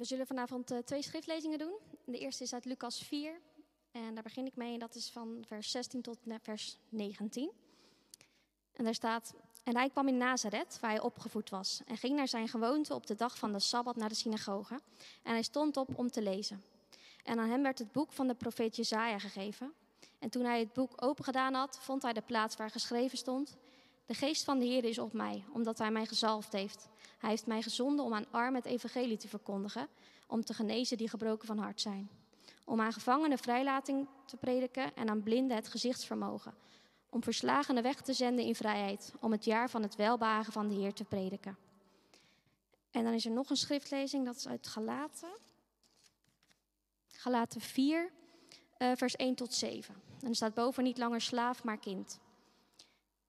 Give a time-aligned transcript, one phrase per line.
[0.00, 1.74] we zullen vanavond uh, twee schriftlezingen doen.
[2.04, 3.40] De eerste is uit Lucas 4.
[3.90, 7.50] En daar begin ik mee en dat is van vers 16 tot vers 19.
[8.72, 12.28] En daar staat: En hij kwam in Nazareth, waar hij opgevoed was, en ging naar
[12.28, 14.80] zijn gewoonte op de dag van de sabbat naar de synagoge.
[15.22, 16.62] En hij stond op om te lezen.
[17.24, 19.72] En aan hem werd het boek van de profeet Jezaja gegeven.
[20.18, 23.56] En toen hij het boek opengedaan had, vond hij de plaats waar geschreven stond:
[24.10, 26.88] De geest van de Heer is op mij, omdat hij mij gezalfd heeft.
[27.18, 29.88] Hij heeft mij gezonden om aan armen het evangelie te verkondigen,
[30.26, 32.10] om te genezen die gebroken van hart zijn.
[32.64, 36.54] Om aan gevangenen vrijlating te prediken en aan blinden het gezichtsvermogen.
[37.08, 40.74] Om verslagenen weg te zenden in vrijheid, om het jaar van het welbehagen van de
[40.74, 41.56] Heer te prediken.
[42.90, 45.32] En dan is er nog een schriftlezing, dat is uit Galaten.
[47.08, 48.10] Galaten 4,
[48.78, 49.94] uh, vers 1 tot 7.
[50.22, 52.20] En er staat boven niet langer slaaf, maar kind.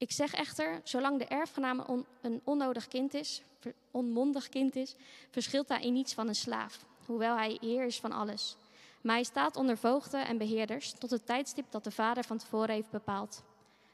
[0.01, 3.43] Ik zeg echter, zolang de erfgename een onnodig kind is,
[3.91, 4.95] onmondig kind is,
[5.29, 8.57] verschilt hij in niets van een slaaf, hoewel hij heer is van alles.
[9.01, 12.75] Maar hij staat onder voogden en beheerders tot het tijdstip dat de vader van tevoren
[12.75, 13.43] heeft bepaald.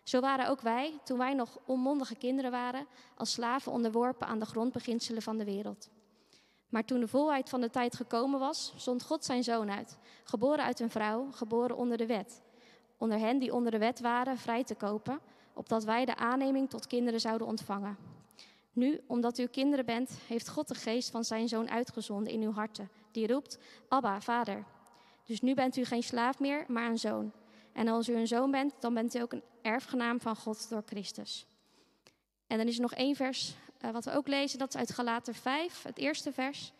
[0.03, 4.45] Zo waren ook wij, toen wij nog onmondige kinderen waren, als slaven onderworpen aan de
[4.45, 5.89] grondbeginselen van de wereld.
[6.69, 10.63] Maar toen de volheid van de tijd gekomen was, zond God zijn zoon uit, geboren
[10.63, 12.41] uit een vrouw, geboren onder de wet.
[12.97, 15.21] Onder hen die onder de wet waren, vrij te kopen,
[15.57, 17.97] opdat wij de aanneming tot kinderen zouden ontvangen.
[18.73, 22.51] Nu, omdat u kinderen bent, heeft God de geest van zijn zoon uitgezonden in uw
[22.51, 24.63] harten, die roept, Abba, vader.
[25.25, 27.31] Dus nu bent u geen slaaf meer, maar een zoon.
[27.73, 30.83] En als u een zoon bent, dan bent u ook een erfgenaam van God door
[30.85, 31.47] Christus.
[32.47, 34.93] En dan is er nog één vers uh, wat we ook lezen, dat is uit
[34.93, 36.73] Galater 5, het eerste vers.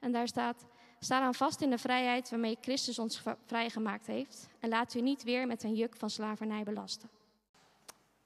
[0.00, 0.64] En daar staat,
[0.98, 4.48] sta dan vast in de vrijheid waarmee Christus ons vrijgemaakt heeft.
[4.60, 7.10] En laat u niet weer met een juk van slavernij belasten.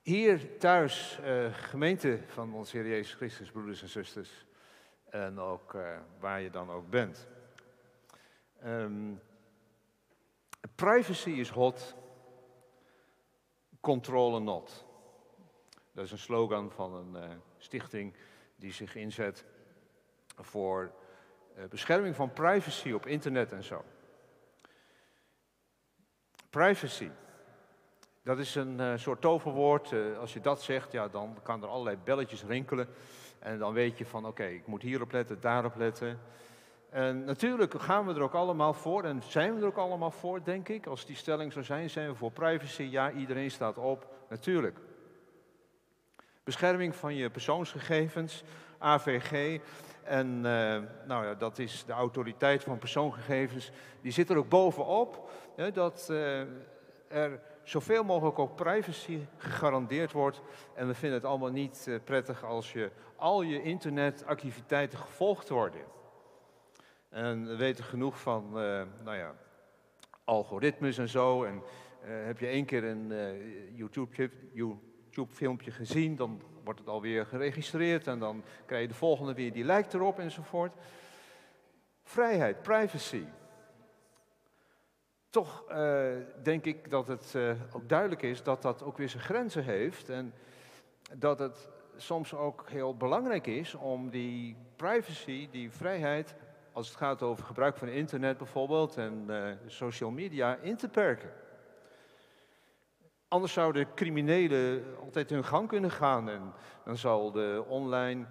[0.08, 4.46] Hier thuis, uh, gemeente van onze Heer Jezus Christus, broeders en zusters.
[5.10, 7.26] En ook uh, waar je dan ook bent.
[8.64, 9.20] Um,
[10.74, 11.96] privacy is hot,
[13.80, 14.84] controle not.
[15.92, 18.14] Dat is een slogan van een uh, stichting
[18.56, 19.44] die zich inzet
[20.36, 20.92] voor
[21.68, 23.84] bescherming van privacy op internet en zo.
[26.50, 27.10] Privacy.
[28.28, 29.90] Dat is een uh, soort toverwoord.
[29.90, 32.88] Uh, als je dat zegt, ja, dan kan er allerlei belletjes rinkelen.
[33.38, 36.20] En dan weet je van, oké, ik moet hierop letten, daarop letten.
[36.90, 40.44] En natuurlijk gaan we er ook allemaal voor en zijn we er ook allemaal voor,
[40.44, 40.86] denk ik.
[40.86, 42.82] Als die stelling zou zijn, zijn we voor privacy.
[42.82, 44.78] Ja, iedereen staat op, natuurlijk.
[46.44, 48.44] Bescherming van je persoonsgegevens,
[48.78, 49.60] AVG.
[50.02, 50.42] En uh,
[51.06, 53.70] nou ja, dat is de autoriteit van persoonsgegevens.
[54.00, 55.30] Die zit er ook bovenop.
[55.72, 56.08] Dat
[57.08, 60.40] er zoveel mogelijk ook privacy gegarandeerd wordt.
[60.74, 65.80] En we vinden het allemaal niet uh, prettig als je al je internetactiviteiten gevolgd worden.
[67.08, 69.34] En we weten genoeg van, uh, nou ja,
[70.24, 71.44] algoritmes en zo.
[71.44, 73.12] En uh, heb je één keer een
[73.74, 78.06] YouTube-filmpje gezien, dan wordt het alweer geregistreerd.
[78.06, 80.72] En dan krijg je de volgende weer, die lijkt erop enzovoort.
[82.02, 83.24] Vrijheid, privacy
[85.30, 86.06] toch uh,
[86.42, 90.08] denk ik dat het uh, ook duidelijk is dat dat ook weer zijn grenzen heeft.
[90.08, 90.34] En
[91.14, 96.34] dat het soms ook heel belangrijk is om die privacy, die vrijheid,
[96.72, 101.30] als het gaat over gebruik van internet bijvoorbeeld en uh, social media, in te perken.
[103.28, 106.52] Anders zouden criminelen altijd hun gang kunnen gaan en
[106.84, 108.26] dan zal de online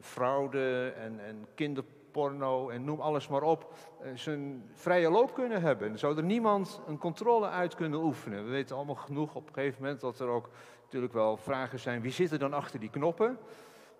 [0.00, 5.60] fraude en, en kinder porno en noem alles maar op, eh, zijn vrije loop kunnen
[5.60, 5.98] hebben.
[5.98, 8.44] Zou er niemand een controle uit kunnen oefenen.
[8.44, 10.48] We weten allemaal genoeg op een gegeven moment dat er ook
[10.82, 12.00] natuurlijk wel vragen zijn.
[12.00, 13.38] Wie zit er dan achter die knoppen?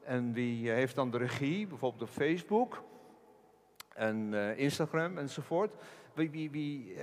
[0.02, 2.82] En wie eh, heeft dan de regie, bijvoorbeeld op Facebook
[3.94, 5.74] en uh, Instagram enzovoort.
[6.14, 6.96] Wie, wie, wie,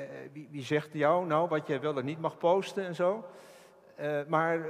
[0.51, 3.25] wie, zegt jou nou wat jij wel en niet mag posten en zo?
[4.27, 4.65] Maar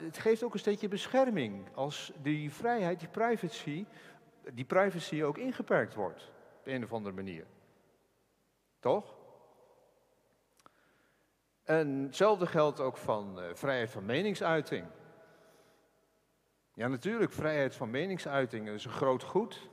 [0.00, 3.86] het geeft ook een steentje bescherming als die vrijheid, die privacy
[4.52, 7.46] die privacy ook ingeperkt wordt op een of andere manier.
[8.78, 9.14] Toch?
[11.64, 14.86] En hetzelfde geldt ook van uh, vrijheid van meningsuiting.
[16.74, 19.68] Ja, natuurlijk, vrijheid van meningsuiting is een groot goed.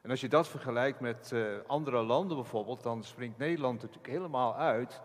[0.00, 4.56] En als je dat vergelijkt met uh, andere landen bijvoorbeeld, dan springt Nederland natuurlijk helemaal
[4.56, 5.02] uit.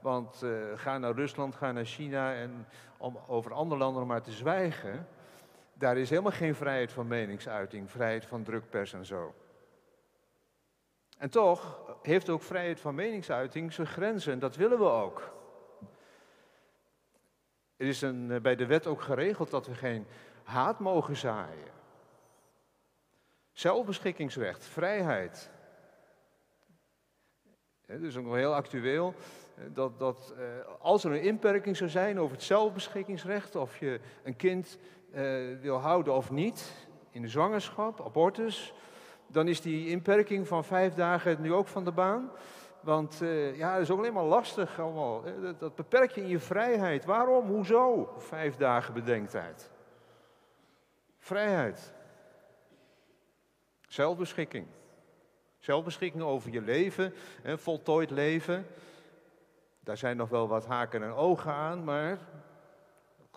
[0.00, 2.66] Want uh, ga naar Rusland, ga naar China en
[2.96, 5.06] om over andere landen maar te zwijgen.
[5.80, 9.34] Daar is helemaal geen vrijheid van meningsuiting, vrijheid van drukpers en zo.
[11.18, 15.32] En toch heeft ook vrijheid van meningsuiting zijn grenzen en dat willen we ook.
[17.76, 20.06] Er is een, eh, bij de wet ook geregeld dat we geen
[20.42, 21.72] haat mogen zaaien.
[23.52, 25.50] Zelfbeschikkingsrecht, vrijheid.
[27.86, 29.14] Hè, dus ook nog heel actueel.
[29.54, 30.44] eh, Dat, dat eh,
[30.78, 34.78] als er een inperking zou zijn over het zelfbeschikkingsrecht, of je een kind
[35.12, 35.22] eh,
[35.60, 36.72] wil houden of niet,
[37.10, 38.74] in de zwangerschap, abortus,
[39.26, 42.30] dan is die inperking van vijf dagen nu ook van de baan.
[42.80, 45.22] Want eh, ja, dat is ook alleen maar lastig allemaal.
[45.42, 47.04] Dat, dat beperk je in je vrijheid.
[47.04, 47.46] Waarom?
[47.46, 48.14] Hoezo?
[48.18, 49.70] Vijf dagen bedenktijd.
[51.18, 51.92] Vrijheid.
[53.80, 54.66] Zelfbeschikking.
[55.58, 58.66] Zelfbeschikking over je leven, hè, voltooid leven.
[59.80, 62.18] Daar zijn nog wel wat haken en ogen aan, maar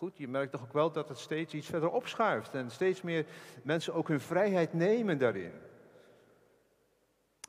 [0.03, 2.53] goed, je merkt toch ook wel dat het steeds iets verder opschuift.
[2.53, 3.25] En steeds meer
[3.63, 5.51] mensen ook hun vrijheid nemen daarin.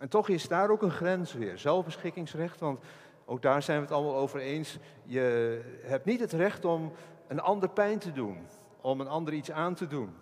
[0.00, 2.80] En toch is daar ook een grens weer, zelfbeschikkingsrecht, want
[3.24, 4.78] ook daar zijn we het allemaal over eens.
[5.04, 6.92] Je hebt niet het recht om
[7.28, 8.46] een ander pijn te doen,
[8.80, 10.14] om een ander iets aan te doen.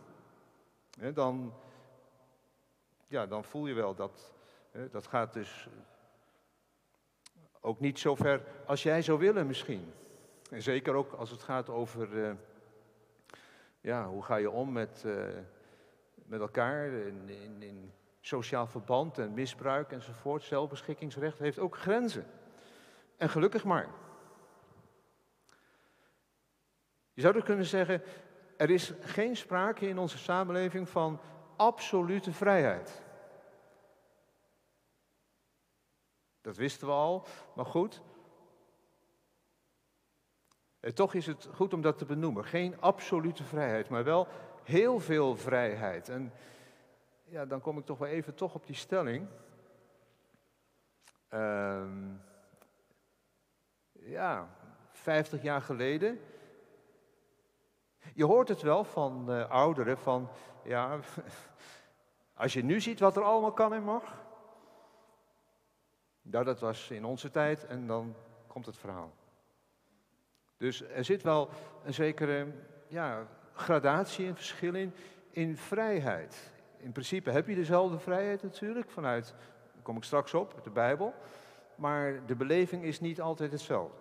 [1.15, 1.55] Dan,
[3.07, 4.33] ja, dan voel je wel dat
[4.91, 5.69] dat gaat dus
[7.61, 9.93] ook niet zo ver als jij zou willen misschien.
[10.53, 12.35] En zeker ook als het gaat over, eh,
[13.81, 15.25] ja, hoe ga je om met, eh,
[16.15, 20.43] met elkaar in, in, in sociaal verband en misbruik enzovoort.
[20.43, 22.27] Zelfbeschikkingsrecht heeft ook grenzen.
[23.17, 23.89] En gelukkig maar.
[27.13, 28.03] Je zou dus kunnen zeggen,
[28.57, 31.21] er is geen sprake in onze samenleving van
[31.57, 33.03] absolute vrijheid.
[36.41, 38.03] Dat wisten we al, maar goed.
[40.83, 42.45] En toch is het goed om dat te benoemen.
[42.45, 44.29] Geen absolute vrijheid, maar wel
[44.63, 46.09] heel veel vrijheid.
[46.09, 46.33] En
[47.25, 49.29] ja, dan kom ik toch wel even toch op die stelling.
[51.29, 52.15] Ehm,
[53.93, 54.49] ja,
[54.91, 56.21] 50 jaar geleden.
[58.15, 60.29] Je hoort het wel van eh, ouderen van,
[60.65, 60.99] ja,
[62.35, 64.23] als je nu ziet wat er allemaal kan en mag.
[66.23, 68.15] Nou, dat was in onze tijd en dan
[68.47, 69.13] komt het verhaal.
[70.63, 71.49] Dus er zit wel
[71.85, 72.47] een zekere
[72.89, 74.95] ja, gradatie en verschil in,
[75.31, 76.53] in vrijheid.
[76.77, 79.35] In principe heb je dezelfde vrijheid natuurlijk, vanuit,
[79.75, 81.15] daar kom ik straks op, de Bijbel.
[81.75, 83.99] Maar de beleving is niet altijd hetzelfde.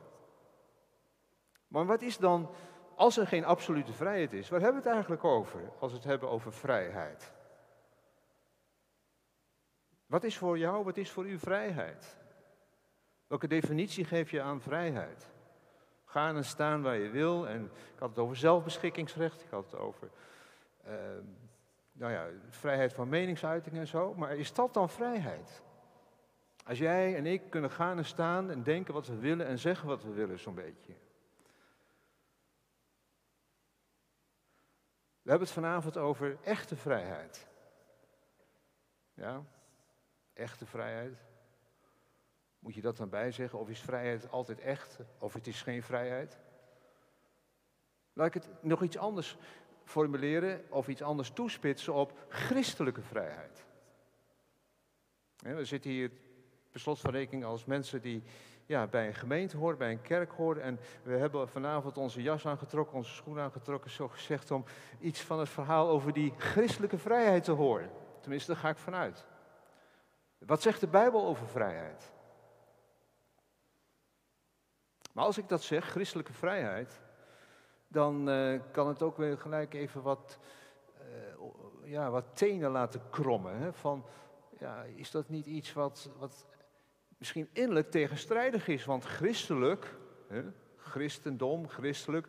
[1.67, 2.49] Maar wat is dan,
[2.95, 6.07] als er geen absolute vrijheid is, waar hebben we het eigenlijk over als we het
[6.07, 7.31] hebben over vrijheid?
[10.05, 12.17] Wat is voor jou, wat is voor u vrijheid?
[13.27, 15.29] Welke definitie geef je aan vrijheid?
[16.11, 17.47] Gaan en staan waar je wil.
[17.47, 20.09] En ik had het over zelfbeschikkingsrecht, ik had het over
[20.87, 20.93] uh,
[21.91, 24.13] nou ja, vrijheid van meningsuiting en zo.
[24.13, 25.63] Maar is dat dan vrijheid?
[26.65, 29.87] Als jij en ik kunnen gaan en staan en denken wat we willen en zeggen
[29.87, 30.93] wat we willen, zo'n beetje.
[35.21, 37.47] We hebben het vanavond over echte vrijheid.
[39.13, 39.43] Ja,
[40.33, 41.30] echte vrijheid.
[42.61, 43.59] Moet je dat dan bijzeggen?
[43.59, 44.99] Of is vrijheid altijd echt?
[45.19, 46.39] Of het is geen vrijheid?
[48.13, 49.37] Laat ik het nog iets anders
[49.83, 53.65] formuleren of iets anders toespitsen op christelijke vrijheid.
[55.37, 56.11] we zitten hier
[56.71, 58.23] per slot van rekening als mensen die
[58.65, 60.63] ja, bij een gemeente horen, bij een kerk horen.
[60.63, 64.63] En we hebben vanavond onze jas aangetrokken, onze schoenen aangetrokken, zo gezegd, om
[64.99, 67.89] iets van het verhaal over die christelijke vrijheid te horen.
[68.19, 69.25] Tenminste, daar ga ik vanuit.
[70.37, 72.11] Wat zegt de Bijbel over vrijheid?
[75.11, 77.01] Maar als ik dat zeg, christelijke vrijheid,
[77.87, 80.37] dan uh, kan het ook weer gelijk even wat,
[80.99, 83.57] uh, ja, wat tenen laten krommen.
[83.57, 83.73] Hè?
[83.73, 84.05] Van,
[84.59, 86.45] ja, is dat niet iets wat, wat
[87.17, 88.85] misschien innerlijk tegenstrijdig is?
[88.85, 89.95] Want christelijk,
[90.27, 90.43] hè?
[90.77, 92.27] christendom, christelijk,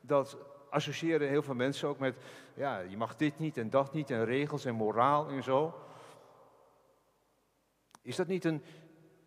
[0.00, 0.36] dat
[0.70, 2.16] associëren heel veel mensen ook met,
[2.54, 5.74] ja, je mag dit niet en dat niet en regels en moraal en zo.
[8.02, 8.62] Is dat niet een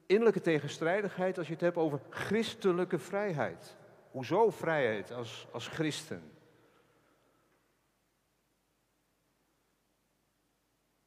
[0.06, 3.76] innerlijke tegenstrijdigheid als je het hebt over christelijke vrijheid?
[4.12, 6.32] Hoezo vrijheid als, als christen?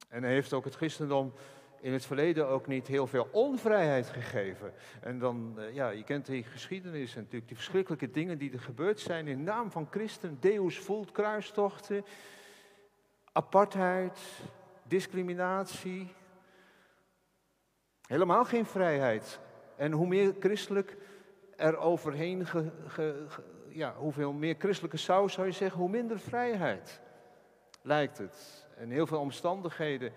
[0.08, 1.32] En hij heeft ook het christendom
[1.80, 4.72] in het verleden ook niet heel veel onvrijheid gegeven.
[5.00, 9.00] En dan, ja, je kent die geschiedenis en natuurlijk die verschrikkelijke dingen die er gebeurd
[9.00, 10.36] zijn in naam van christen.
[10.40, 12.04] Deus voelt kruistochten,
[13.32, 14.18] apartheid,
[14.82, 16.14] discriminatie.
[18.06, 19.40] Helemaal geen vrijheid.
[19.76, 20.96] En hoe meer christelijk
[21.56, 23.26] er overheen, ge, ge,
[23.96, 27.00] hoeveel meer christelijke saus zou je zeggen, hoe minder vrijheid
[27.82, 28.66] lijkt het.
[28.76, 30.12] En heel veel omstandigheden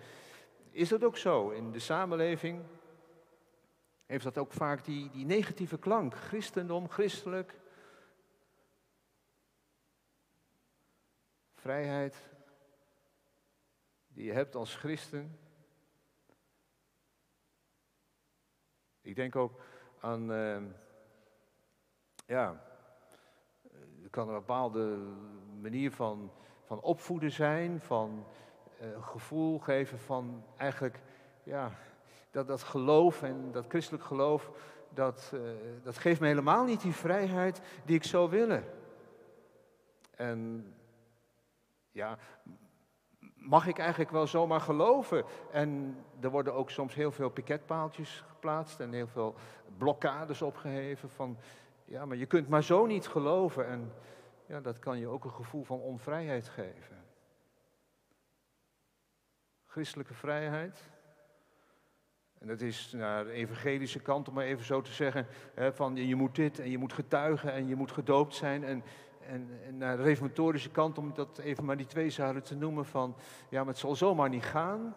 [0.71, 1.49] is dat ook zo.
[1.49, 2.61] In de samenleving
[4.05, 6.15] heeft dat ook vaak die, die negatieve klank.
[6.15, 7.53] Christendom, christelijk.
[11.53, 12.29] Vrijheid
[14.07, 15.37] die je hebt als christen
[19.09, 19.59] Ik denk ook
[19.99, 20.57] aan, uh,
[22.25, 22.61] ja,
[24.03, 24.97] er kan een bepaalde
[25.61, 26.31] manier van,
[26.65, 28.25] van opvoeden zijn, van
[28.81, 31.01] uh, gevoel geven van eigenlijk,
[31.43, 31.71] ja,
[32.31, 34.51] dat, dat geloof en dat christelijk geloof,
[34.93, 35.41] dat, uh,
[35.83, 38.63] dat geeft me helemaal niet die vrijheid die ik zou willen.
[40.15, 40.73] En
[41.91, 42.17] ja,
[43.49, 45.23] mag ik eigenlijk wel zomaar geloven?
[45.51, 49.35] En er worden ook soms heel veel piketpaaltjes geplaatst en heel veel
[49.77, 51.37] blokkades opgeheven van,
[51.85, 53.67] ja, maar je kunt maar zo niet geloven.
[53.67, 53.93] En
[54.45, 57.05] ja, dat kan je ook een gevoel van onvrijheid geven.
[59.65, 60.89] Christelijke vrijheid.
[62.39, 65.95] En dat is naar de evangelische kant, om maar even zo te zeggen, hè, van
[65.95, 68.63] je moet dit en je moet getuigen en je moet gedoopt zijn.
[68.63, 68.83] En
[69.29, 72.85] en, en, naar de reformatorische kant, om dat even maar die twee zouden te noemen,
[72.85, 73.15] van
[73.49, 74.95] ja, maar het zal zomaar niet gaan.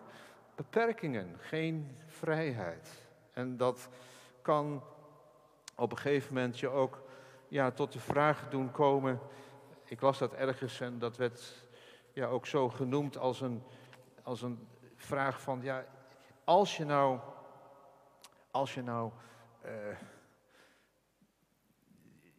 [0.54, 3.08] Beperkingen, geen vrijheid.
[3.32, 3.88] En dat
[4.42, 4.82] kan
[5.76, 7.02] op een gegeven moment je ook
[7.48, 9.20] ja, tot de vraag doen komen.
[9.84, 11.66] Ik las dat ergens en dat werd
[12.12, 13.62] ja, ook zo genoemd als een,
[14.22, 15.84] als een vraag van, ja,
[16.44, 17.18] als je nou,
[18.50, 19.10] als je nou,
[19.64, 19.72] uh,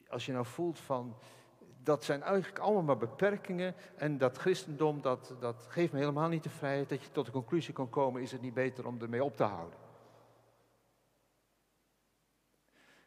[0.07, 1.15] als je nou voelt van,
[1.83, 3.75] dat zijn eigenlijk allemaal maar beperkingen.
[3.95, 7.31] En dat christendom, dat, dat geeft me helemaal niet de vrijheid dat je tot de
[7.31, 9.79] conclusie kan komen, is het niet beter om ermee op te houden.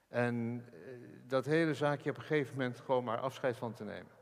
[0.09, 0.79] En eh,
[1.27, 4.15] dat hele zaakje op een gegeven moment gewoon maar afscheid van te nemen.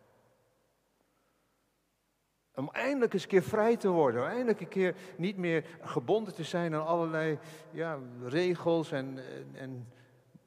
[2.54, 4.23] Om eindelijk eens een keer vrij te worden.
[4.23, 7.38] Om eindelijk een keer niet meer gebonden te zijn aan allerlei
[7.70, 9.92] ja, regels en, en, en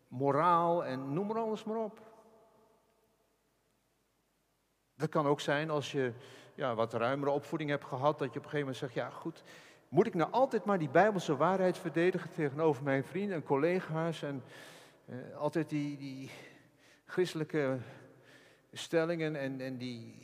[0.07, 2.06] moraal en noem maar alles maar op.
[4.97, 6.13] Dat kan ook zijn als je
[6.55, 9.43] ja, wat ruimere opvoeding hebt gehad, dat je op een gegeven moment zegt, ja goed,
[9.89, 14.43] moet ik nou altijd maar die bijbelse waarheid verdedigen tegenover mijn vrienden en collega's en
[15.05, 16.29] eh, altijd die, die
[17.05, 17.77] christelijke
[18.71, 20.15] stellingen en, en die,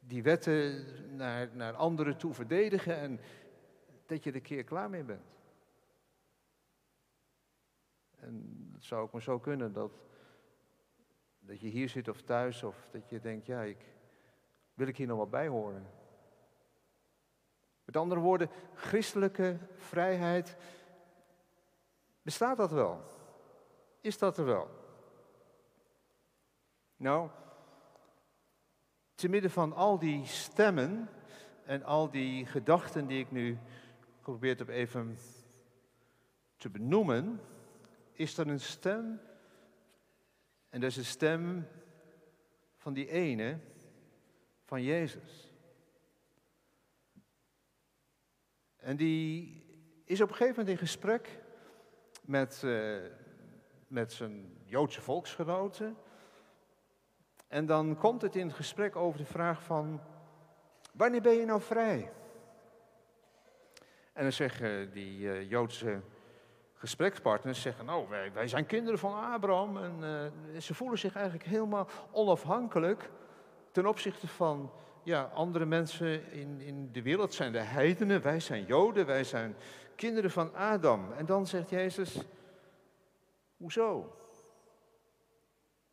[0.00, 0.84] die wetten
[1.16, 3.20] naar, naar anderen toe verdedigen en
[4.06, 5.34] dat je er een keer klaar mee bent.
[8.16, 9.92] En het zou ook maar zo kunnen dat,
[11.38, 13.78] dat je hier zit of thuis of dat je denkt, ja, ik,
[14.76, 15.86] wil ik hier nog wat bij horen?
[17.84, 20.56] Met andere woorden, christelijke vrijheid,
[22.22, 23.00] bestaat dat wel?
[24.00, 24.68] Is dat er wel?
[26.96, 27.30] Nou,
[29.14, 31.08] te midden van al die stemmen
[31.64, 33.58] en al die gedachten die ik nu
[34.16, 35.18] geprobeerd heb even
[36.56, 37.40] te benoemen,
[38.12, 39.20] is er een stem,
[40.68, 41.68] en dat is de stem
[42.76, 43.60] van die ene
[44.66, 45.52] van Jezus.
[48.76, 49.64] En die
[50.04, 51.40] is op een gegeven moment in gesprek
[52.22, 52.96] met, uh,
[53.88, 55.96] met zijn Joodse volksgenoten.
[57.48, 60.00] En dan komt het in het gesprek over de vraag van,
[60.92, 62.12] wanneer ben je nou vrij?
[64.12, 66.00] En dan zeggen die uh, Joodse
[66.74, 69.76] gesprekspartners, zeggen, nou, wij, wij zijn kinderen van Abraham.
[69.76, 73.10] En uh, ze voelen zich eigenlijk helemaal onafhankelijk
[73.76, 78.64] ten opzichte van ja, andere mensen in, in de wereld zijn de heidenen, wij zijn
[78.64, 79.56] Joden, wij zijn
[79.94, 81.12] kinderen van Adam.
[81.12, 82.18] En dan zegt Jezus,
[83.56, 84.16] hoezo?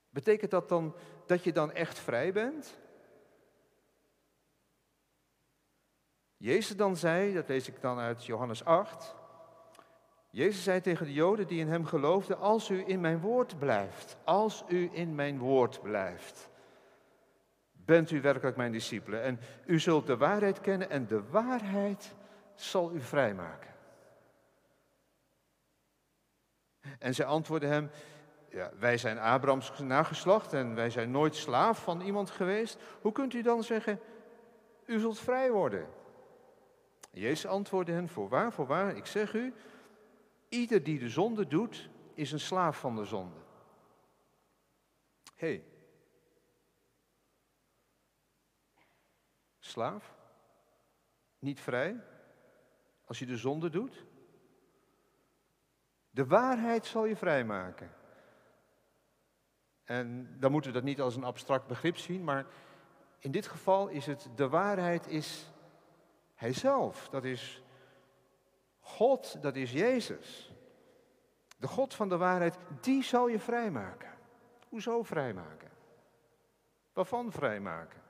[0.10, 2.80] Betekent dat dan dat je dan echt vrij bent?
[6.38, 9.16] Jezus dan zei, dat lees ik dan uit Johannes 8.
[10.30, 14.18] Jezus zei tegen de Joden die in hem geloofden: Als u in mijn woord blijft,
[14.24, 16.52] als u in mijn woord blijft
[17.86, 19.22] bent u werkelijk mijn discipelen.
[19.22, 22.16] En u zult de waarheid kennen en de waarheid
[22.56, 23.72] zal u vrijmaken.
[27.00, 27.90] En zij antwoordden hem,
[28.50, 32.78] ja, wij zijn Abrahams nageslacht en wij zijn nooit slaaf van iemand geweest.
[33.02, 34.00] Hoe kunt u dan zeggen,
[34.86, 35.88] u zult vrij worden?
[37.12, 39.54] Jezus antwoordde hen, voorwaar, voorwaar, ik zeg u,
[40.50, 43.40] ieder die de zonde doet, is een slaaf van de zonde.
[45.36, 45.64] Hey,
[49.66, 50.16] slaaf?
[51.40, 52.04] Niet vrij?
[53.06, 54.06] Als je de zonde doet?
[56.10, 57.92] De waarheid zal je vrijmaken.
[59.84, 62.46] En dan moeten we dat niet als een abstract begrip zien, maar
[63.20, 65.52] in dit geval is het de waarheid is
[66.36, 67.10] Hij zelf.
[67.10, 67.64] Dat is
[68.80, 70.54] God, dat is Jezus.
[71.58, 74.12] De God van de waarheid, die zal je vrijmaken.
[74.70, 75.72] Hoezo vrijmaken?
[76.94, 78.03] Waarvan vrijmaken?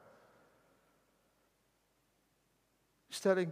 [3.14, 3.52] Stelling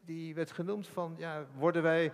[0.00, 2.12] die werd genoemd van, ja, worden wij,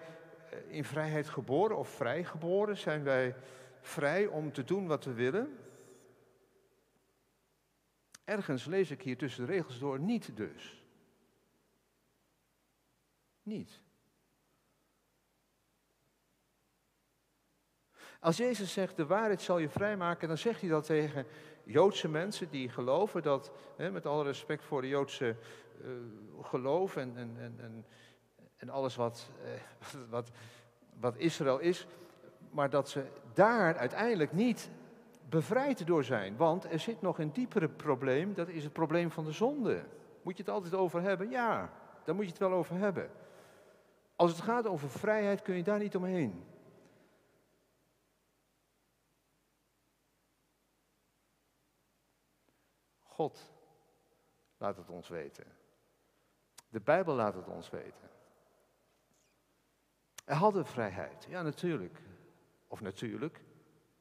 [0.51, 2.77] eh, in vrijheid geboren of vrijgeboren?
[2.77, 3.35] Zijn wij
[3.81, 5.59] vrij om te doen wat we willen?
[8.25, 10.85] Ergens lees ik hier tussen de regels door niet dus.
[13.43, 13.81] Niet.
[18.21, 21.27] Als Jezus zegt, de waarheid zal je vrijmaken, dan zegt hij dat tegen
[21.65, 25.37] Joodse mensen die geloven dat, hè, met alle respect voor de Joodse
[26.43, 27.85] geloof en, en, en,
[28.57, 30.31] en, alles wat, uh, wat,
[31.01, 31.87] wat Israël is,
[32.51, 34.71] maar dat ze daar uiteindelijk niet
[35.29, 36.37] bevrijd door zijn.
[36.37, 39.85] Want er zit nog een diepere probleem, dat is het probleem van de zonde.
[40.23, 41.31] Moet je het altijd over hebben?
[41.31, 41.73] Ja,
[42.05, 43.11] daar moet je het wel over hebben.
[44.17, 46.45] Als het gaat over vrijheid kun je daar niet omheen.
[53.19, 53.53] God
[54.57, 55.45] laat het ons weten.
[56.69, 58.11] De Bijbel laat het ons weten.
[60.25, 62.03] Er hadden vrijheid, ja natuurlijk.
[62.67, 63.41] Of natuurlijk,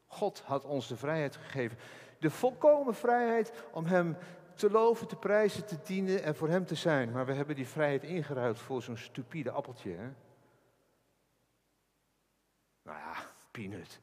[0.05, 1.77] God had ons de vrijheid gegeven.
[2.19, 4.17] De volkomen vrijheid om Hem
[4.55, 7.11] te loven, te prijzen, te dienen en voor Hem te zijn.
[7.11, 9.91] Maar we hebben die vrijheid ingeruild voor zo'n stupide appeltje.
[9.91, 10.09] Hè?
[12.81, 13.13] Nou ja,
[13.51, 13.99] peanut.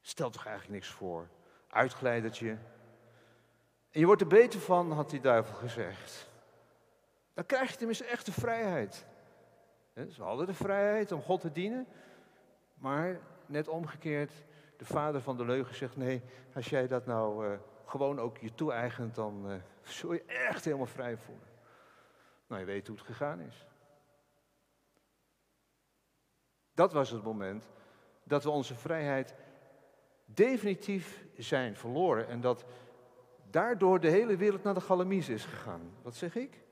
[0.00, 1.28] Stel toch eigenlijk niks voor.
[1.68, 2.58] Uitglijdertje.
[3.96, 6.28] En je wordt er beter van, had die duivel gezegd.
[7.34, 9.06] Dan krijg je tenminste echte vrijheid.
[10.10, 11.86] Ze hadden de vrijheid om God te dienen,
[12.74, 14.32] maar net omgekeerd,
[14.76, 16.22] de vader van de leugen zegt: nee,
[16.54, 20.86] als jij dat nou uh, gewoon ook je toe-eigent, dan uh, zul je echt helemaal
[20.86, 21.48] vrij voelen.
[22.46, 23.66] Nou, je weet hoe het gegaan is.
[26.74, 27.70] Dat was het moment
[28.22, 29.34] dat we onze vrijheid
[30.24, 32.64] definitief zijn verloren en dat
[33.50, 35.90] daardoor de hele wereld naar de galamies is gegaan.
[36.02, 36.62] Wat zeg ik?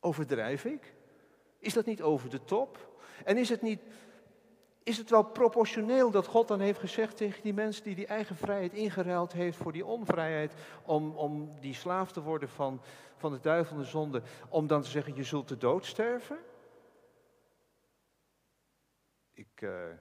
[0.00, 0.94] Overdrijf ik?
[1.58, 3.00] Is dat niet over de top?
[3.24, 3.80] En is het niet
[4.86, 8.36] is het wel proportioneel dat God dan heeft gezegd tegen die mensen die die eigen
[8.36, 10.52] vrijheid ingeruild heeft voor die onvrijheid,
[10.84, 12.80] om, om die slaaf te worden van,
[13.16, 16.38] van de duivel en de zonde, om dan te zeggen, je zult de dood sterven?
[19.32, 19.92] Ik, uh,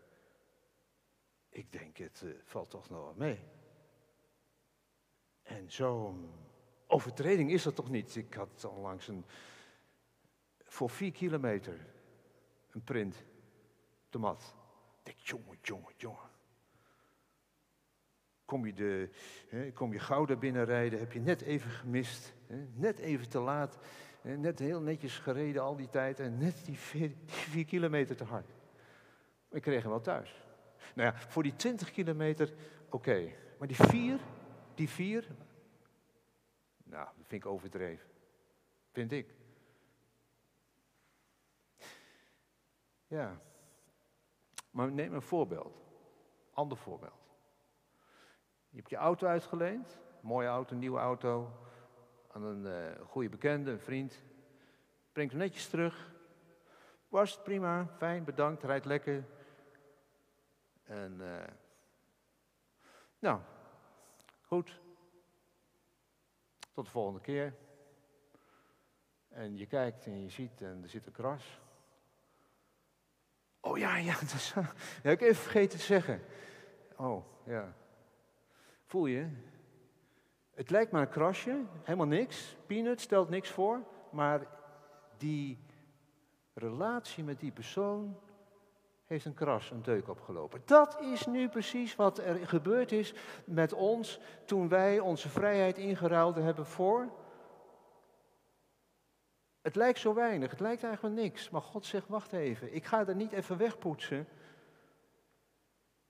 [1.49, 3.39] ik denk, het uh, valt toch nog wel mee.
[5.45, 6.29] En zo'n
[6.87, 8.15] overtreding is dat toch niet?
[8.15, 9.25] Ik had onlangs een,
[10.63, 11.79] voor vier kilometer
[12.71, 13.23] een print
[14.09, 14.55] de mat
[15.05, 16.29] denk, jongen, jongen, jongen.
[18.45, 19.09] Kom je, de,
[19.47, 22.33] hè, kom je Gouda binnenrijden, heb je net even gemist.
[22.47, 23.77] Hè, net even te laat.
[24.21, 26.19] Hè, net heel netjes gereden al die tijd.
[26.19, 28.49] En net die vier, die vier kilometer te hard.
[29.51, 30.43] Ik kreeg hem wel thuis.
[30.95, 32.53] Nou ja, voor die 20 kilometer,
[32.89, 33.31] oké.
[33.59, 34.19] Maar die vier,
[34.77, 35.27] die vier,
[36.83, 38.09] nou, dat vind ik overdreven.
[38.91, 39.35] Vind ik.
[43.07, 43.39] Ja.
[44.71, 45.83] Maar neem een voorbeeld.
[46.53, 47.23] Ander voorbeeld.
[48.69, 49.97] Je hebt je auto uitgeleend.
[50.21, 51.51] Mooie auto, nieuwe auto.
[52.31, 54.23] Aan een uh, goede bekende, een vriend.
[55.11, 56.13] Brengt hem netjes terug.
[57.07, 59.25] Was prima, fijn, bedankt, rijdt lekker.
[60.83, 61.43] En, uh,
[63.19, 63.39] nou,
[64.47, 64.81] goed.
[66.71, 67.55] Tot de volgende keer.
[69.29, 71.61] En je kijkt en je ziet en er zit een kras.
[73.59, 74.53] Oh ja, ja, dat, is,
[75.01, 76.21] heb ik even vergeten te zeggen.
[76.95, 77.75] Oh, ja.
[78.85, 79.29] Voel je?
[80.53, 82.55] Het lijkt maar een krasje, helemaal niks.
[82.65, 83.83] Peanut stelt niks voor.
[84.11, 84.47] Maar
[85.17, 85.59] die
[86.53, 88.19] relatie met die persoon
[89.05, 90.61] heeft een kras, een deuk opgelopen.
[90.65, 93.13] Dat is nu precies wat er gebeurd is
[93.45, 97.09] met ons toen wij onze vrijheid ingeruild hebben voor
[99.65, 101.49] het lijkt zo weinig, het lijkt eigenlijk niks.
[101.49, 104.27] Maar God zegt, wacht even, ik ga er niet even wegpoetsen.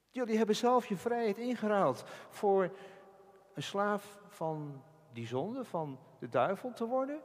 [0.09, 2.71] Jullie hebben zelf je vrijheid ingeruild voor
[3.53, 7.21] een slaaf van die zonde, van de duivel te worden.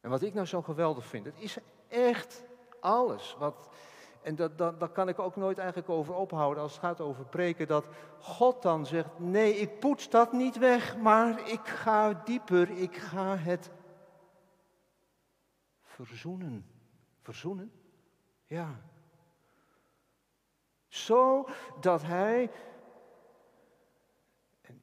[0.00, 1.58] En wat ik nou zo geweldig vind, het is
[1.88, 2.44] echt
[2.82, 3.36] alles.
[3.38, 3.68] Wat,
[4.22, 7.66] en dat, dat, kan ik ook nooit eigenlijk over ophouden als het gaat over preken.
[7.66, 7.86] Dat
[8.18, 12.70] God dan zegt, nee, ik poets dat niet weg, maar ik ga dieper.
[12.70, 13.70] Ik ga het
[15.82, 16.66] verzoenen.
[17.20, 17.72] Verzoenen?
[18.46, 18.80] Ja.
[20.88, 21.48] Zo
[21.80, 22.50] dat hij.
[24.60, 24.80] En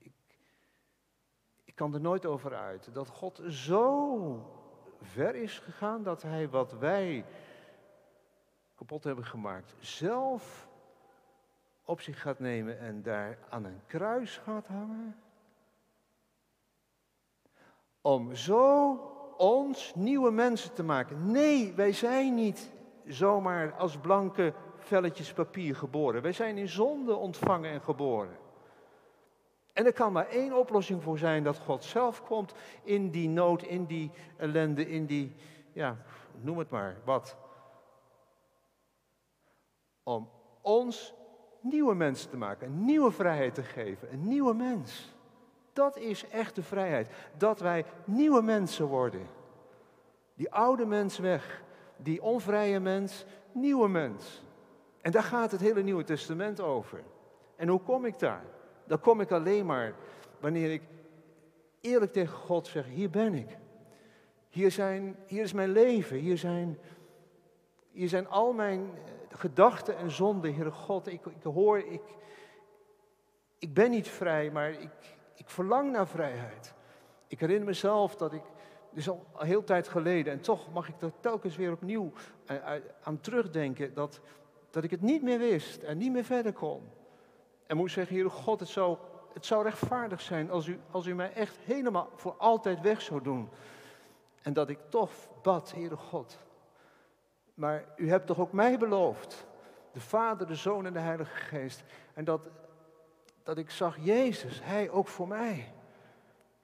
[1.63, 2.93] ik kan er nooit over uit.
[2.93, 4.57] Dat God zo
[5.01, 7.25] ver is gegaan dat hij wat wij
[8.79, 10.67] kapot hebben gemaakt, zelf
[11.83, 15.15] op zich gaat nemen en daar aan een kruis gaat hangen.
[18.01, 18.91] Om zo
[19.37, 21.31] ons nieuwe mensen te maken.
[21.31, 22.71] Nee, wij zijn niet
[23.07, 26.21] zomaar als blanke velletjes papier geboren.
[26.21, 28.37] Wij zijn in zonde ontvangen en geboren.
[29.73, 33.63] En er kan maar één oplossing voor zijn, dat God zelf komt in die nood,
[33.63, 35.35] in die ellende, in die,
[35.71, 35.97] ja,
[36.41, 37.37] noem het maar, wat.
[40.09, 40.29] Om
[40.61, 41.13] ons
[41.61, 45.15] nieuwe mensen te maken, een nieuwe vrijheid te geven, een nieuwe mens.
[45.73, 49.27] Dat is echte vrijheid, dat wij nieuwe mensen worden.
[50.33, 51.63] Die oude mens weg,
[51.97, 54.43] die onvrije mens, nieuwe mens.
[55.01, 57.03] En daar gaat het hele Nieuwe Testament over.
[57.55, 58.45] En hoe kom ik daar?
[58.87, 59.93] Dan kom ik alleen maar
[60.39, 60.81] wanneer ik
[61.81, 63.57] eerlijk tegen God zeg, hier ben ik.
[64.49, 66.77] Hier, zijn, hier is mijn leven, hier zijn,
[67.91, 71.07] hier zijn al mijn eh, gedachten en zonden, Heere God.
[71.07, 72.01] Ik, ik hoor, ik,
[73.59, 76.73] ik ben niet vrij, maar ik, ik verlang naar vrijheid.
[77.27, 78.43] Ik herinner mezelf dat ik,
[78.91, 82.11] dus al een heel tijd geleden, en toch mag ik er telkens weer opnieuw
[82.45, 82.55] eh,
[83.01, 84.19] aan terugdenken, dat,
[84.69, 86.89] dat ik het niet meer wist en niet meer verder kon.
[87.67, 88.97] En moest zeggen, Heer God, het zou,
[89.33, 93.21] het zou rechtvaardig zijn als u, als u mij echt helemaal voor altijd weg zou
[93.21, 93.49] doen.
[94.41, 95.11] En dat ik toch
[95.41, 96.37] bad, Heere God.
[97.59, 99.47] Maar u hebt toch ook mij beloofd,
[99.91, 101.83] de Vader, de Zoon en de Heilige Geest.
[102.13, 102.49] En dat,
[103.43, 105.73] dat ik zag, Jezus, Hij ook voor mij.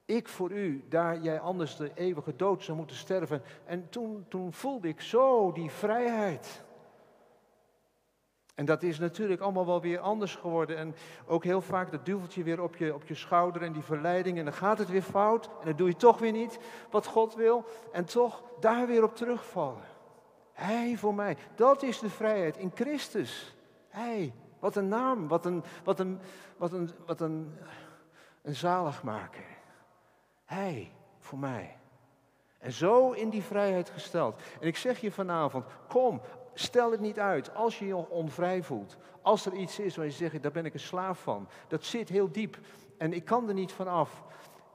[0.04, 3.42] Ik voor u, daar jij anders de eeuwige dood zou moeten sterven.
[3.64, 6.64] En toen, toen voelde ik zo die vrijheid.
[8.54, 10.76] En dat is natuurlijk allemaal wel weer anders geworden.
[10.76, 10.94] En
[11.26, 14.38] ook heel vaak dat duveltje weer op je, op je schouder en die verleiding.
[14.38, 15.46] En dan gaat het weer fout.
[15.46, 16.58] En dan doe je toch weer niet
[16.90, 17.64] wat God wil.
[17.92, 19.94] En toch daar weer op terugvallen.
[20.56, 21.36] Hij voor mij.
[21.54, 23.56] Dat is de vrijheid in Christus.
[23.88, 24.32] Hij.
[24.58, 25.28] Wat een naam.
[25.28, 26.20] Wat een, wat een,
[26.56, 27.54] wat een, wat een,
[28.42, 29.44] een zaligmaker.
[30.44, 31.76] Hij voor mij.
[32.58, 34.40] En zo in die vrijheid gesteld.
[34.60, 36.20] En ik zeg je vanavond, kom,
[36.58, 38.96] Stel het niet uit als je je onvrij voelt.
[39.22, 41.48] Als er iets is waar je zegt, daar ben ik een slaaf van.
[41.68, 42.58] Dat zit heel diep
[42.98, 44.22] en ik kan er niet van af.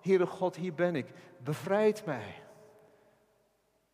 [0.02, 1.06] Heere God, hier ben ik.
[1.38, 2.44] Bevrijd mij.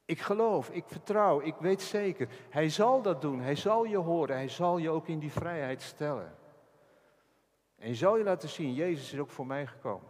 [0.07, 2.29] Ik geloof, ik vertrouw, ik weet zeker.
[2.49, 5.81] Hij zal dat doen, hij zal je horen, hij zal je ook in die vrijheid
[5.81, 6.35] stellen.
[7.75, 10.09] En je zal je laten zien, Jezus is ook voor mij gekomen.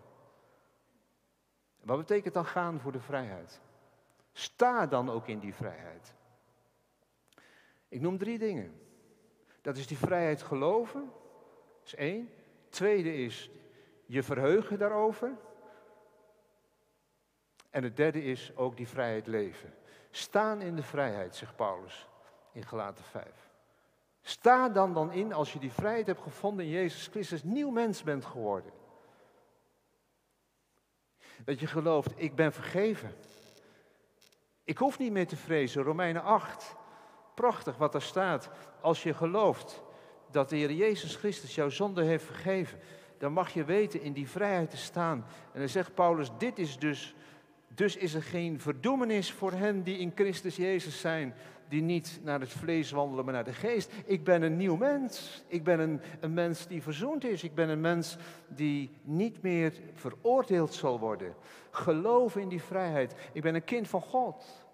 [1.82, 3.62] Wat betekent dan gaan voor de vrijheid?
[4.32, 6.14] Sta dan ook in die vrijheid.
[7.88, 8.82] Ik noem drie dingen.
[9.62, 11.12] Dat is die vrijheid geloven,
[11.78, 12.30] dat is één.
[12.70, 13.50] Tweede is
[14.06, 15.38] je verheugen daarover.
[17.70, 19.74] En het derde is ook die vrijheid leven.
[20.12, 22.08] Staan in de vrijheid, zegt Paulus
[22.52, 23.26] in Galaten 5.
[24.22, 28.04] Sta dan dan in als je die vrijheid hebt gevonden in Jezus Christus, nieuw mens
[28.04, 28.72] bent geworden.
[31.46, 33.16] Dat je gelooft, ik ben vergeven.
[34.64, 36.76] Ik hoef niet meer te vrezen, Romeinen 8
[37.38, 38.50] prachtig wat er staat.
[38.82, 39.84] Als je gelooft
[40.32, 42.80] dat de Heer Jezus Christus jouw zonde heeft vergeven,
[43.18, 45.26] dan mag je weten in die vrijheid te staan.
[45.54, 47.16] En dan zegt Paulus, dit is dus,
[47.78, 51.34] dus is er geen verdoemenis voor hen die in Christus Jezus zijn,
[51.68, 53.92] die niet naar het vlees wandelen, maar naar de geest.
[54.06, 55.44] Ik ben een nieuw mens.
[55.48, 57.44] Ik ben een, een mens die verzoend is.
[57.44, 61.36] Ik ben een mens die niet meer veroordeeld zal worden.
[61.72, 63.16] Geloof in die vrijheid.
[63.34, 64.66] Ik ben een kind van God.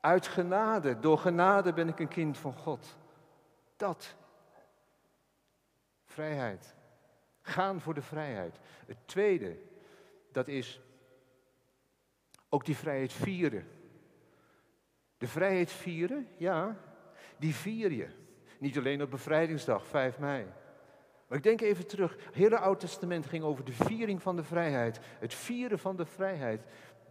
[0.00, 2.96] Uit genade, door genade ben ik een kind van God.
[3.76, 4.14] Dat.
[6.04, 6.74] Vrijheid.
[7.40, 8.58] Gaan voor de vrijheid.
[8.86, 9.56] Het tweede,
[10.32, 10.80] dat is
[12.48, 13.68] ook die vrijheid vieren.
[15.18, 16.76] De vrijheid vieren, ja,
[17.36, 18.08] die vier je.
[18.58, 20.46] Niet alleen op bevrijdingsdag, 5 mei.
[21.28, 22.16] Maar ik denk even terug.
[22.24, 25.00] Het hele Oude Testament ging over de viering van de vrijheid.
[25.18, 26.62] Het vieren van de vrijheid.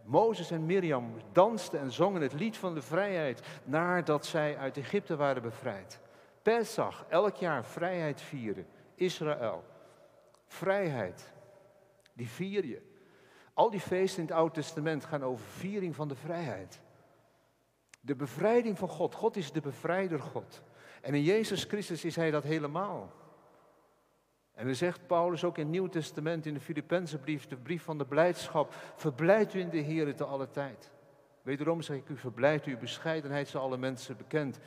[0.04, 5.16] Mozes en Mirjam dansten en zongen het lied van de vrijheid nadat zij uit Egypte
[5.16, 6.00] waren bevrijd.
[6.42, 8.66] Pesach, elk jaar vrijheid vieren.
[8.94, 9.64] Israël,
[10.46, 11.32] vrijheid,
[12.12, 12.87] die vier je.
[13.58, 16.80] Al die feesten in het Oude Testament gaan over viering van de vrijheid.
[18.00, 19.14] De bevrijding van God.
[19.14, 20.62] God is de bevrijder God.
[21.00, 23.12] En in Jezus Christus is Hij dat helemaal.
[24.52, 27.82] En dan zegt Paulus ook in het Nieuw Testament, in de Filippense brief, de brief
[27.82, 30.90] van de blijdschap, verblijd u in de Heer te alle tijd.
[31.42, 34.58] Wederom zeg ik u, verblijd u, bescheidenheid zijn alle mensen bekend.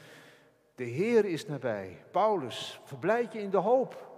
[0.76, 2.06] De Heer is nabij.
[2.12, 4.10] Paulus, verblijd je in de hoop.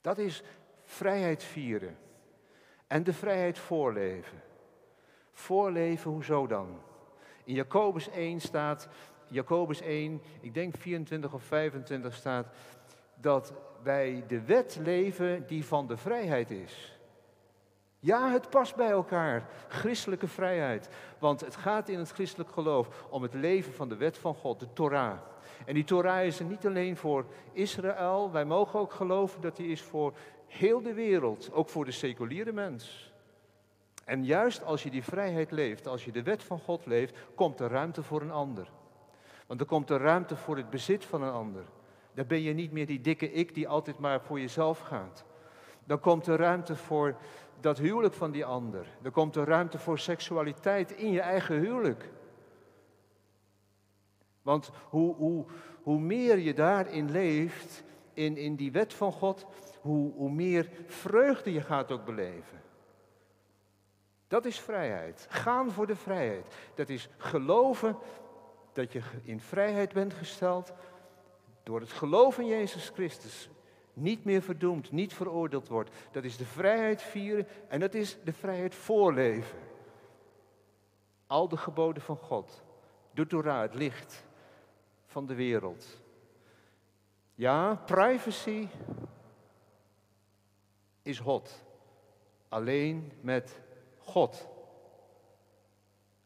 [0.00, 0.42] Dat is
[0.82, 1.96] vrijheid vieren.
[2.94, 4.42] En de vrijheid voorleven.
[5.32, 6.80] Voorleven, hoezo dan?
[7.44, 8.88] In Jacobus 1 staat,
[9.28, 12.46] Jacobus 1, ik denk 24 of 25 staat,
[13.14, 13.52] dat
[13.82, 16.98] wij de wet leven die van de vrijheid is.
[17.98, 19.48] Ja, het past bij elkaar.
[19.68, 20.88] Christelijke vrijheid.
[21.18, 24.60] Want het gaat in het christelijk geloof om het leven van de wet van God,
[24.60, 25.18] de Torah.
[25.66, 28.30] En die Torah is er niet alleen voor Israël.
[28.32, 30.12] Wij mogen ook geloven dat die is voor
[30.54, 33.12] heel de wereld, ook voor de seculiere mens.
[34.04, 37.60] En juist als je die vrijheid leeft, als je de wet van God leeft, komt
[37.60, 38.70] er ruimte voor een ander.
[39.46, 41.64] Want er komt er ruimte voor het bezit van een ander.
[42.14, 45.24] Dan ben je niet meer die dikke ik die altijd maar voor jezelf gaat.
[45.84, 47.16] Dan komt er ruimte voor
[47.60, 48.86] dat huwelijk van die ander.
[49.02, 52.10] Dan komt er ruimte voor seksualiteit in je eigen huwelijk.
[54.42, 55.44] Want hoe, hoe,
[55.82, 59.46] hoe meer je daarin leeft, in, in die wet van God,
[59.84, 62.62] hoe, meer vreugde je gaat ook beleven.
[64.28, 65.26] Dat is vrijheid.
[65.30, 66.54] Gaan voor de vrijheid.
[66.74, 67.96] Dat is geloven
[68.72, 70.72] dat je in vrijheid bent gesteld
[71.62, 73.48] door het geloof in Jezus Christus.
[73.92, 75.90] Niet meer verdoemd, niet veroordeeld wordt.
[76.10, 79.58] Dat is de vrijheid vieren en dat is de vrijheid voorleven.
[81.26, 82.62] Al de geboden van God.
[83.10, 84.24] De Torah, het licht
[85.06, 86.02] van de wereld.
[87.34, 88.68] Ja, privacy
[91.04, 91.62] is hot.
[92.48, 93.60] Alleen met
[93.98, 94.46] God.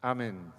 [0.00, 0.52] Amen.